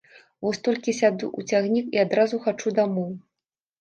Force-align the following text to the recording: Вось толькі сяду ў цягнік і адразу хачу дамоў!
Вось 0.45 0.59
толькі 0.67 0.95
сяду 1.01 1.29
ў 1.39 1.53
цягнік 1.53 1.93
і 1.99 2.01
адразу 2.05 2.43
хачу 2.47 2.77
дамоў! 2.81 3.09